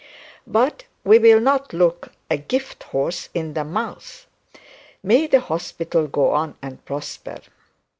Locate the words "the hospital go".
5.27-6.31